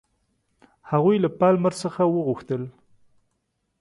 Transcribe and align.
هغوی 0.91 1.17
له 1.23 1.29
پالمر 1.39 1.73
څخه 1.83 2.01
وغوښتل. 2.07 2.61